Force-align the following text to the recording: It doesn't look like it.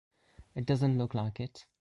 It 0.55 0.65
doesn't 0.65 0.97
look 0.97 1.13
like 1.13 1.39
it. 1.39 1.67